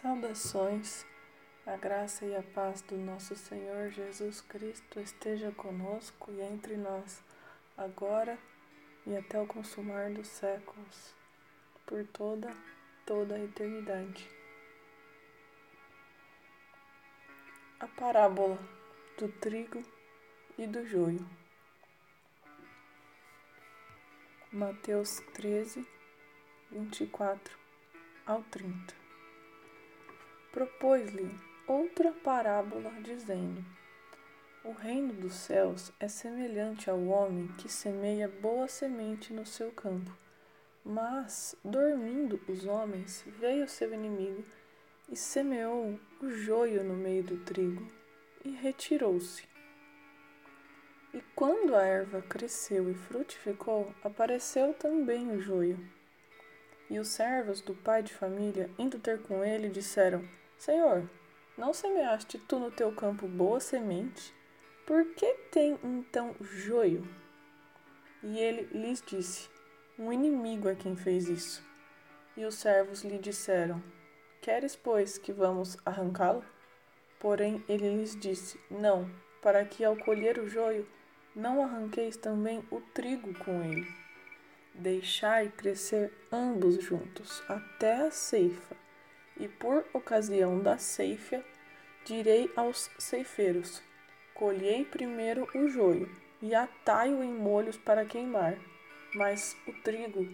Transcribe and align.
Saudações, 0.00 1.04
a 1.66 1.76
graça 1.76 2.24
e 2.24 2.36
a 2.36 2.40
paz 2.40 2.82
do 2.82 2.96
nosso 2.96 3.34
Senhor 3.34 3.90
Jesus 3.90 4.40
Cristo 4.40 5.00
esteja 5.00 5.50
conosco 5.50 6.30
e 6.30 6.40
entre 6.40 6.76
nós, 6.76 7.20
agora 7.76 8.38
e 9.04 9.16
até 9.16 9.40
o 9.40 9.46
consumar 9.46 10.12
dos 10.12 10.28
séculos, 10.28 11.16
por 11.84 12.06
toda, 12.06 12.48
toda 13.04 13.34
a 13.34 13.42
eternidade. 13.42 14.30
A 17.80 17.88
parábola 17.88 18.56
do 19.18 19.26
trigo 19.40 19.82
e 20.56 20.64
do 20.64 20.86
joio. 20.86 21.28
Mateus 24.52 25.18
13, 25.34 25.84
24 26.70 27.58
ao 28.24 28.44
30. 28.44 29.07
Propôs-lhe 30.52 31.30
outra 31.66 32.10
parábola, 32.10 32.90
dizendo: 33.02 33.64
O 34.64 34.72
reino 34.72 35.12
dos 35.12 35.34
céus 35.34 35.92
é 36.00 36.08
semelhante 36.08 36.88
ao 36.88 37.04
homem 37.04 37.48
que 37.58 37.68
semeia 37.68 38.28
boa 38.28 38.66
semente 38.66 39.32
no 39.32 39.44
seu 39.44 39.70
campo. 39.70 40.10
Mas, 40.84 41.54
dormindo 41.62 42.40
os 42.48 42.64
homens, 42.64 43.22
veio 43.38 43.68
seu 43.68 43.92
inimigo 43.92 44.42
e 45.10 45.16
semeou 45.16 46.00
o 46.20 46.30
joio 46.30 46.82
no 46.82 46.94
meio 46.94 47.22
do 47.22 47.36
trigo 47.44 47.86
e 48.42 48.50
retirou-se. 48.50 49.46
E 51.12 51.20
quando 51.34 51.74
a 51.74 51.82
erva 51.82 52.22
cresceu 52.22 52.90
e 52.90 52.94
frutificou, 52.94 53.94
apareceu 54.02 54.72
também 54.74 55.30
o 55.30 55.40
joio. 55.40 55.78
E 56.90 56.98
os 56.98 57.08
servos 57.08 57.60
do 57.60 57.74
pai 57.74 58.02
de 58.02 58.14
família, 58.14 58.70
indo 58.78 58.98
ter 58.98 59.20
com 59.22 59.44
ele, 59.44 59.68
disseram: 59.68 60.26
Senhor, 60.56 61.08
não 61.56 61.74
semeaste 61.74 62.38
tu 62.38 62.58
no 62.58 62.70
teu 62.70 62.92
campo 62.92 63.26
boa 63.28 63.60
semente? 63.60 64.34
Por 64.86 65.04
que 65.14 65.34
tem 65.50 65.78
então 65.84 66.34
joio? 66.40 67.06
E 68.22 68.38
ele 68.38 68.62
lhes 68.72 69.02
disse: 69.06 69.50
Um 69.98 70.12
inimigo 70.12 70.68
é 70.68 70.74
quem 70.74 70.96
fez 70.96 71.28
isso. 71.28 71.62
E 72.36 72.44
os 72.44 72.54
servos 72.54 73.04
lhe 73.04 73.18
disseram: 73.18 73.82
Queres, 74.40 74.74
pois, 74.74 75.18
que 75.18 75.32
vamos 75.32 75.76
arrancá-lo? 75.84 76.44
Porém 77.20 77.62
ele 77.68 77.96
lhes 77.96 78.18
disse: 78.18 78.58
Não, 78.70 79.10
para 79.42 79.64
que 79.64 79.84
ao 79.84 79.96
colher 79.96 80.38
o 80.38 80.48
joio 80.48 80.88
não 81.34 81.62
arranqueis 81.62 82.16
também 82.16 82.64
o 82.70 82.80
trigo 82.80 83.32
com 83.44 83.62
ele. 83.62 83.86
Deixai 84.78 85.48
crescer 85.48 86.12
ambos 86.30 86.82
juntos 86.82 87.42
até 87.48 88.06
a 88.06 88.10
ceifa, 88.12 88.76
e 89.36 89.48
por 89.48 89.84
ocasião 89.92 90.62
da 90.62 90.78
ceifa 90.78 91.44
direi 92.04 92.50
aos 92.54 92.88
ceifeiros: 92.98 93.82
Colhei 94.34 94.84
primeiro 94.84 95.48
o 95.52 95.68
joio, 95.68 96.08
e 96.40 96.54
atai-o 96.54 97.24
em 97.24 97.32
molhos 97.32 97.76
para 97.76 98.04
queimar, 98.04 98.56
mas 99.14 99.56
o 99.66 99.72
trigo 99.82 100.32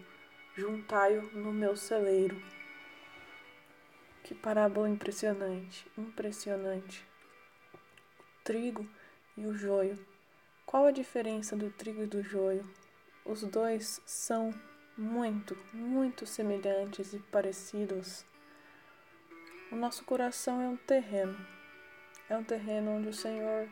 juntai-o 0.54 1.22
no 1.32 1.50
meu 1.50 1.74
celeiro. 1.74 2.36
Que 4.22 4.34
parábola 4.34 4.90
impressionante, 4.90 5.86
impressionante. 5.96 7.02
O 8.20 8.44
trigo 8.44 8.86
e 9.38 9.46
o 9.46 9.54
joio 9.54 9.98
qual 10.66 10.86
a 10.86 10.90
diferença 10.90 11.54
do 11.56 11.70
trigo 11.70 12.02
e 12.02 12.06
do 12.06 12.20
joio? 12.20 12.64
Os 13.24 13.42
dois 13.42 14.02
são 14.04 14.52
muito, 14.98 15.56
muito 15.72 16.26
semelhantes 16.26 17.14
e 17.14 17.18
parecidos. 17.18 18.22
O 19.72 19.76
nosso 19.76 20.04
coração 20.04 20.60
é 20.60 20.68
um 20.68 20.76
terreno, 20.76 21.34
é 22.28 22.36
um 22.36 22.44
terreno 22.44 22.90
onde 22.90 23.08
o 23.08 23.14
Senhor 23.14 23.66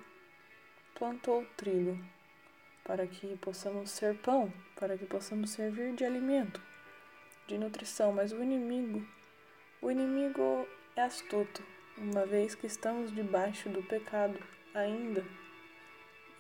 plantou 0.95 1.43
o 1.43 1.47
trigo 1.55 2.03
para 2.83 3.07
que 3.07 3.37
possamos 3.37 3.91
ser 3.91 4.17
pão, 4.19 4.51
para 4.75 4.97
que 4.97 5.05
possamos 5.05 5.51
servir 5.51 5.95
de 5.95 6.05
alimento, 6.05 6.61
de 7.47 7.59
nutrição, 7.59 8.11
mas 8.11 8.33
o 8.33 8.43
inimigo, 8.43 9.07
o 9.83 9.91
inimigo 9.91 10.67
é 10.97 11.03
astuto, 11.03 11.63
uma 11.99 12.25
vez 12.25 12.55
que 12.55 12.67
estamos 12.67 13.15
debaixo 13.15 13.69
do 13.69 13.83
pecado 13.83 14.39
ainda. 14.75 15.23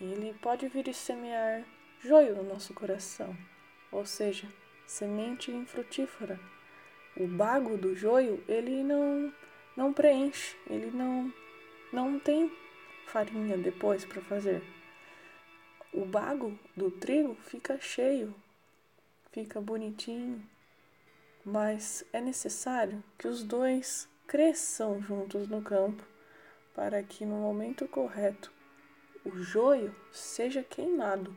Ele 0.01 0.35
pode 0.41 0.67
vir 0.69 0.89
e 0.89 0.95
semear 0.95 1.63
joio 2.05 2.35
no 2.35 2.43
nosso 2.43 2.75
coração, 2.75 3.37
ou 3.93 4.05
seja, 4.05 4.49
semente 4.85 5.53
infrutífera. 5.53 6.39
O 7.17 7.29
bago 7.29 7.77
do 7.77 7.95
joio, 7.95 8.43
ele 8.49 8.83
não 8.83 9.33
não 9.77 9.93
preenche, 9.93 10.57
ele 10.69 10.91
não 10.91 11.33
não 11.93 12.19
tem 12.19 12.51
farinha 13.07 13.57
depois 13.57 14.05
para 14.05 14.21
fazer. 14.21 14.63
O 15.93 16.05
bago 16.05 16.59
do 16.77 16.91
trigo 16.91 17.37
fica 17.37 17.79
cheio, 17.79 18.35
fica 19.31 19.61
bonitinho, 19.61 20.45
mas 21.45 22.05
é 22.13 22.21
necessário 22.21 23.03
que 23.17 23.29
os 23.29 23.45
dois 23.45 24.09
cresçam 24.27 25.01
juntos 25.01 25.47
no 25.47 25.63
campo 25.63 26.03
para 26.75 27.01
que 27.03 27.25
no 27.25 27.37
momento 27.37 27.87
correto 27.87 28.51
o 29.25 29.37
joio 29.39 29.95
seja 30.11 30.65
queimado 30.65 31.37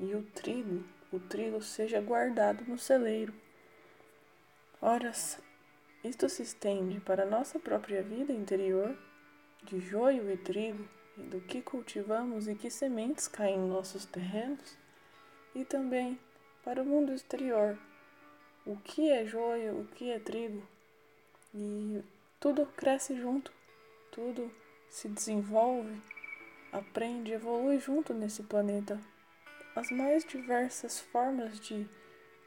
e 0.00 0.14
o 0.14 0.22
trigo, 0.34 0.82
o 1.12 1.20
trigo 1.20 1.62
seja 1.62 2.00
guardado 2.00 2.64
no 2.64 2.78
celeiro. 2.78 3.32
Ora, 4.80 5.12
isto 6.02 6.28
se 6.28 6.42
estende 6.42 6.98
para 7.00 7.26
nossa 7.26 7.58
própria 7.58 8.02
vida 8.02 8.32
interior, 8.32 8.96
de 9.62 9.78
joio 9.78 10.30
e 10.30 10.36
trigo, 10.38 10.88
e 11.18 11.22
do 11.22 11.40
que 11.40 11.60
cultivamos 11.60 12.48
e 12.48 12.54
que 12.54 12.70
sementes 12.70 13.28
caem 13.28 13.56
em 13.56 13.68
nossos 13.68 14.06
terrenos, 14.06 14.76
e 15.54 15.64
também 15.64 16.18
para 16.64 16.82
o 16.82 16.86
mundo 16.86 17.12
exterior, 17.12 17.78
o 18.64 18.76
que 18.76 19.10
é 19.10 19.26
joio, 19.26 19.80
o 19.80 19.86
que 19.86 20.10
é 20.10 20.18
trigo, 20.18 20.66
e 21.54 22.02
tudo 22.40 22.64
cresce 22.64 23.14
junto, 23.20 23.52
tudo 24.10 24.50
se 24.88 25.08
desenvolve 25.08 26.00
aprende 26.72 27.32
evolui 27.32 27.78
junto 27.78 28.14
nesse 28.14 28.42
planeta. 28.42 29.00
As 29.74 29.90
mais 29.90 30.24
diversas 30.24 30.98
formas 30.98 31.60
de, 31.60 31.86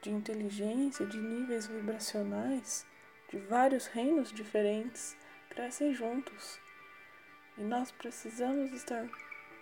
de 0.01 0.11
inteligência, 0.11 1.05
de 1.05 1.17
níveis 1.17 1.67
vibracionais, 1.67 2.85
de 3.29 3.37
vários 3.39 3.87
reinos 3.87 4.31
diferentes, 4.31 5.15
crescem 5.49 5.93
juntos. 5.93 6.59
E 7.57 7.61
nós 7.61 7.91
precisamos 7.91 8.71
estar 8.73 9.07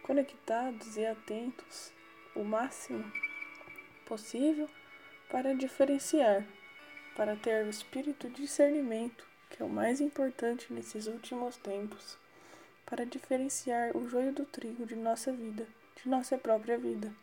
conectados 0.04 0.98
e 0.98 1.06
atentos 1.06 1.94
o 2.36 2.44
máximo 2.44 3.12
possível 4.06 4.70
para 5.30 5.54
diferenciar, 5.54 6.46
para 7.16 7.36
ter 7.36 7.66
o 7.66 7.70
espírito 7.70 8.28
de 8.30 8.42
discernimento, 8.42 9.26
que 9.50 9.62
é 9.62 9.66
o 9.66 9.70
mais 9.70 10.02
importante 10.02 10.74
nesses 10.74 11.08
últimos 11.08 11.58
tempos 11.58 12.18
para 12.86 13.06
diferenciar 13.06 13.96
o 13.96 14.10
joio 14.10 14.34
do 14.34 14.46
trigo 14.46 14.86
de 14.86 14.96
nossa 14.96 15.32
vida, 15.32 15.66
de 15.96 16.10
nossa 16.10 16.38
própria 16.38 16.78
vida, 16.78 17.14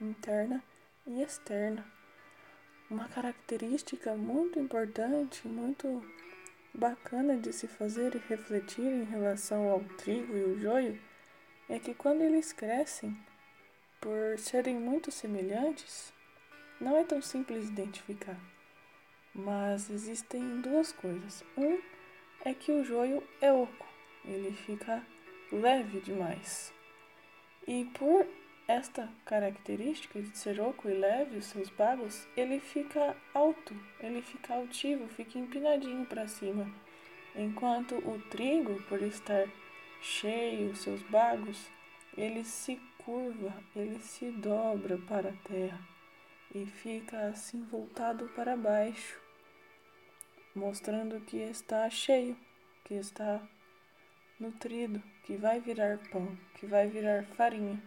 interna 0.00 0.62
e 1.06 1.22
externa. 1.22 1.84
Uma 2.90 3.08
característica 3.08 4.14
muito 4.14 4.58
importante, 4.58 5.46
muito 5.48 6.04
bacana 6.72 7.36
de 7.36 7.52
se 7.52 7.66
fazer 7.66 8.14
e 8.14 8.28
refletir 8.28 8.84
em 8.84 9.04
relação 9.04 9.68
ao 9.68 9.80
trigo 9.96 10.36
e 10.36 10.44
o 10.44 10.60
joio 10.60 10.98
é 11.68 11.78
que 11.78 11.94
quando 11.94 12.20
eles 12.20 12.52
crescem, 12.52 13.16
por 14.00 14.38
serem 14.38 14.76
muito 14.76 15.10
semelhantes, 15.10 16.12
não 16.80 16.96
é 16.96 17.04
tão 17.04 17.20
simples 17.20 17.68
identificar. 17.68 18.38
Mas 19.34 19.90
existem 19.90 20.60
duas 20.60 20.92
coisas. 20.92 21.42
Um 21.56 21.80
é 22.44 22.54
que 22.54 22.70
o 22.70 22.84
joio 22.84 23.22
é 23.40 23.52
oco, 23.52 23.86
ele 24.24 24.52
fica 24.52 25.04
leve 25.50 26.00
demais. 26.00 26.72
E 27.66 27.84
por 27.86 28.26
esta 28.68 29.08
característica 29.24 30.20
de 30.20 30.36
ser 30.36 30.60
oco 30.60 30.88
e 30.88 30.94
leve, 30.94 31.38
os 31.38 31.46
seus 31.46 31.68
bagos, 31.70 32.26
ele 32.36 32.58
fica 32.58 33.16
alto, 33.32 33.74
ele 34.00 34.20
fica 34.22 34.54
altivo, 34.54 35.06
fica 35.08 35.38
empinadinho 35.38 36.04
para 36.04 36.26
cima. 36.26 36.68
Enquanto 37.34 37.96
o 37.96 38.20
trigo, 38.30 38.82
por 38.88 39.00
estar 39.02 39.46
cheio, 40.00 40.70
os 40.70 40.80
seus 40.80 41.02
bagos, 41.02 41.70
ele 42.16 42.44
se 42.44 42.80
curva, 43.04 43.54
ele 43.74 44.00
se 44.00 44.30
dobra 44.32 44.98
para 44.98 45.28
a 45.28 45.48
terra 45.48 45.78
e 46.54 46.66
fica 46.66 47.28
assim 47.28 47.62
voltado 47.64 48.28
para 48.34 48.56
baixo, 48.56 49.20
mostrando 50.54 51.20
que 51.20 51.36
está 51.36 51.88
cheio, 51.90 52.36
que 52.84 52.94
está 52.94 53.40
nutrido, 54.40 55.02
que 55.24 55.36
vai 55.36 55.60
virar 55.60 55.98
pão, 56.10 56.36
que 56.54 56.66
vai 56.66 56.88
virar 56.88 57.24
farinha. 57.36 57.80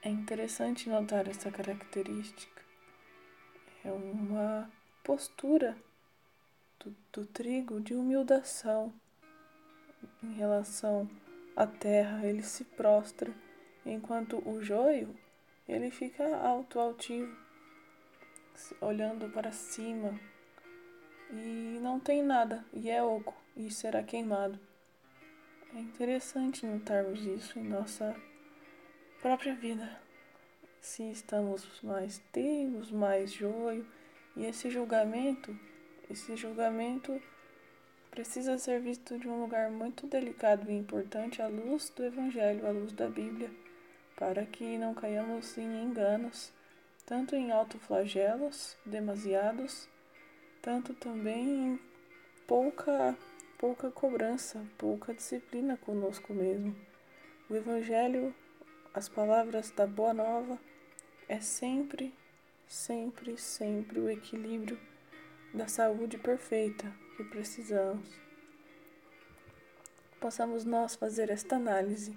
É 0.00 0.08
interessante 0.08 0.88
notar 0.88 1.26
essa 1.26 1.50
característica. 1.50 2.62
É 3.84 3.90
uma 3.90 4.70
postura 5.02 5.76
do, 6.78 6.94
do 7.12 7.26
trigo 7.26 7.80
de 7.80 7.94
humildação 7.94 8.92
em 10.22 10.34
relação 10.34 11.10
à 11.56 11.66
terra, 11.66 12.24
ele 12.24 12.44
se 12.44 12.64
prostra, 12.64 13.32
enquanto 13.84 14.38
o 14.48 14.62
joio 14.62 15.14
ele 15.68 15.90
fica 15.90 16.36
alto, 16.36 16.78
altivo, 16.78 17.36
olhando 18.80 19.28
para 19.30 19.50
cima 19.50 20.18
e 21.32 21.78
não 21.82 21.98
tem 21.98 22.22
nada, 22.22 22.64
e 22.72 22.88
é 22.88 23.02
oco, 23.02 23.34
e 23.56 23.68
será 23.70 24.02
queimado. 24.02 24.58
É 25.74 25.80
interessante 25.80 26.64
notarmos 26.64 27.20
isso 27.26 27.58
em 27.58 27.64
nossa 27.64 28.16
própria 29.20 29.54
vida. 29.54 30.00
Se 30.80 31.02
estamos 31.10 31.66
mais 31.82 32.18
trigos, 32.32 32.90
mais 32.90 33.32
joio, 33.32 33.84
e 34.36 34.44
esse 34.44 34.70
julgamento, 34.70 35.58
esse 36.08 36.36
julgamento 36.36 37.20
precisa 38.10 38.56
ser 38.58 38.80
visto 38.80 39.18
de 39.18 39.28
um 39.28 39.40
lugar 39.42 39.70
muito 39.70 40.06
delicado 40.06 40.70
e 40.70 40.74
importante 40.74 41.42
à 41.42 41.48
luz 41.48 41.90
do 41.90 42.04
Evangelho, 42.04 42.66
à 42.66 42.70
luz 42.70 42.92
da 42.92 43.08
Bíblia, 43.08 43.50
para 44.16 44.46
que 44.46 44.78
não 44.78 44.94
caiamos 44.94 45.58
em 45.58 45.82
enganos, 45.82 46.52
tanto 47.04 47.34
em 47.34 47.50
autoflagelos 47.50 48.76
demasiados, 48.86 49.88
tanto 50.62 50.94
também 50.94 51.48
em 51.48 51.80
pouca, 52.46 53.16
pouca 53.58 53.90
cobrança, 53.90 54.64
pouca 54.78 55.12
disciplina 55.12 55.76
conosco 55.76 56.32
mesmo. 56.32 56.76
O 57.50 57.56
Evangelho, 57.56 58.32
as 58.94 59.08
palavras 59.08 59.70
da 59.70 59.86
Boa 59.86 60.14
Nova, 60.14 60.58
é 61.28 61.40
sempre, 61.40 62.14
sempre, 62.66 63.36
sempre 63.36 64.00
o 64.00 64.08
equilíbrio 64.08 64.78
da 65.52 65.68
saúde 65.68 66.18
perfeita 66.18 66.92
que 67.16 67.24
precisamos. 67.24 68.08
Possamos 70.20 70.64
nós 70.64 70.94
fazer 70.94 71.30
esta 71.30 71.56
análise, 71.56 72.16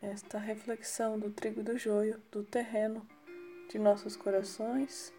esta 0.00 0.38
reflexão 0.38 1.18
do 1.18 1.30
trigo 1.30 1.62
do 1.62 1.78
joio, 1.78 2.20
do 2.30 2.42
terreno 2.42 3.06
de 3.70 3.78
nossos 3.78 4.16
corações 4.16 5.12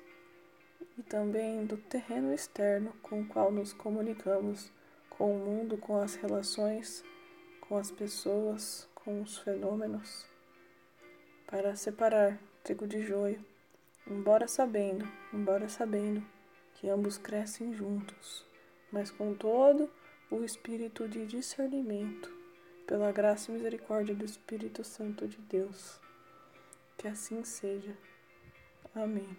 e 0.97 1.03
também 1.03 1.65
do 1.65 1.77
terreno 1.77 2.33
externo 2.33 2.93
com 3.01 3.21
o 3.21 3.27
qual 3.27 3.51
nos 3.51 3.73
comunicamos 3.73 4.71
com 5.09 5.35
o 5.35 5.39
mundo, 5.39 5.77
com 5.77 5.97
as 5.97 6.15
relações, 6.15 7.03
com 7.61 7.77
as 7.77 7.89
pessoas, 7.89 8.87
com 8.93 9.21
os 9.21 9.37
fenômenos, 9.37 10.25
para 11.53 11.75
separar 11.75 12.39
trigo 12.63 12.87
de 12.87 13.03
joio, 13.03 13.39
embora 14.07 14.47
sabendo, 14.47 15.07
embora 15.31 15.69
sabendo 15.69 16.25
que 16.73 16.89
ambos 16.89 17.19
crescem 17.19 17.75
juntos, 17.75 18.43
mas 18.91 19.11
com 19.11 19.35
todo 19.35 19.87
o 20.31 20.43
espírito 20.43 21.07
de 21.07 21.27
discernimento, 21.27 22.27
pela 22.87 23.11
graça 23.11 23.51
e 23.51 23.53
misericórdia 23.53 24.15
do 24.15 24.25
Espírito 24.25 24.83
Santo 24.83 25.27
de 25.27 25.37
Deus. 25.41 26.01
Que 26.97 27.07
assim 27.07 27.43
seja. 27.43 27.95
Amém. 28.95 29.37